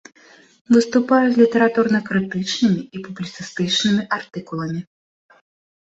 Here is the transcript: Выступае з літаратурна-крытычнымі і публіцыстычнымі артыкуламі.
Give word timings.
Выступае 0.75 1.19
з 1.29 1.35
літаратурна-крытычнымі 1.43 2.81
і 2.87 2.97
публіцыстычнымі 3.07 4.01
артыкуламі. 4.21 4.81